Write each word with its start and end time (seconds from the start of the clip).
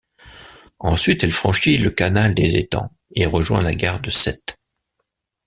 Ensuite, 0.79 1.23
elle 1.23 1.31
franchit 1.31 1.77
le 1.77 1.91
canal 1.91 2.33
des 2.33 2.57
Étangs 2.57 2.89
et 3.13 3.27
rejoint 3.27 3.61
la 3.61 3.75
gare 3.75 3.99
de 4.01 4.09
Sète. 4.09 4.57